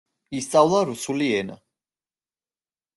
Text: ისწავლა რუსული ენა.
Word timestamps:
ისწავლა 0.37 0.79
რუსული 0.89 1.29
ენა. 1.43 1.61